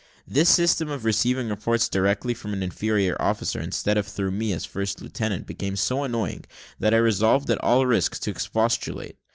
This 0.25 0.49
system 0.49 0.89
of 0.89 1.05
receiving 1.05 1.47
reports 1.49 1.87
direct 1.87 2.23
from 2.35 2.53
an 2.53 2.63
inferior 2.63 3.15
officer, 3.21 3.61
instead 3.61 3.99
of 3.99 4.07
through 4.07 4.31
me, 4.31 4.51
as 4.51 4.65
first 4.65 4.99
lieutenant, 4.99 5.45
became 5.45 5.75
so 5.75 6.01
annoying, 6.03 6.43
that 6.79 6.95
I 6.95 6.97
resolved, 6.97 7.51
at 7.51 7.63
all 7.63 7.85
risk 7.85 8.19
to 8.21 8.31
expostulate. 8.31 9.17